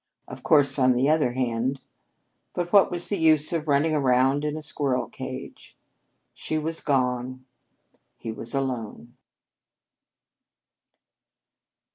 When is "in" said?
4.43-4.57